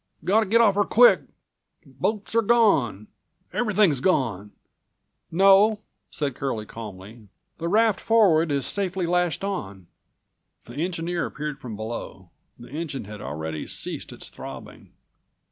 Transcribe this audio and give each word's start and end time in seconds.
Gotta' 0.25 0.47
git 0.47 0.61
off 0.61 0.75
'er 0.77 0.83
quick. 0.83 1.25
Boats 1.85 2.33
are 2.33 2.41
gone! 2.41 3.05
Everythin's 3.53 3.99
gone." 3.99 4.51
"No," 5.29 5.77
said 6.09 6.33
Curlie 6.33 6.65
calmly, 6.65 7.27
"the 7.59 7.67
raft 7.67 7.99
forward 7.99 8.51
is 8.51 8.65
safely 8.65 9.05
lashed 9.05 9.43
on." 9.43 9.85
The 10.65 10.73
engineer 10.73 11.27
appeared 11.27 11.59
from 11.59 11.75
below. 11.75 12.31
The 12.57 12.69
engine 12.71 13.03
had 13.05 13.21
already 13.21 13.67
ceased 13.67 14.11
its 14.11 14.31
throbbing. 14.31 14.91